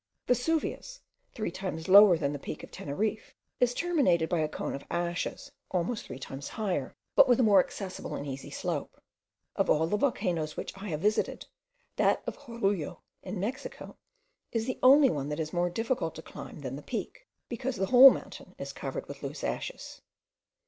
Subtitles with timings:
[0.25, 1.01] Vesuvius,
[1.35, 5.51] three times lower than the peak of Teneriffe, is terminated by a cone of ashes
[5.69, 8.99] almost three times higher, but with a more accessible and easy slope.
[9.55, 11.45] Of all the volcanoes which I have visited,
[11.97, 13.95] that of Jorullo, in Mexico,
[14.51, 17.85] is the only one that is more difficult to climb than the Peak, because the
[17.85, 20.01] whole mountain is covered with loose ashes.